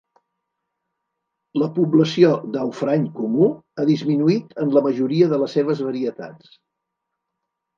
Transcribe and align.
La 1.63 1.67
població 1.75 2.31
d'aufrany 2.55 3.05
comú 3.19 3.51
ha 3.83 3.87
disminuït 3.91 4.57
en 4.65 4.75
la 4.79 4.85
majoria 4.89 5.29
de 5.35 5.41
les 5.45 5.55
seves 5.59 5.85
varietats. 5.91 6.57